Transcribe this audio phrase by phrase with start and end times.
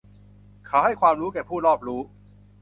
[0.65, 2.01] เขาให้ความรู้แก่ผู้รอบรู้